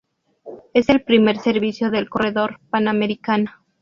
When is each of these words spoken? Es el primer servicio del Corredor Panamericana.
Es 0.73 0.89
el 0.89 1.03
primer 1.03 1.37
servicio 1.37 1.91
del 1.91 2.09
Corredor 2.09 2.59
Panamericana. 2.71 3.63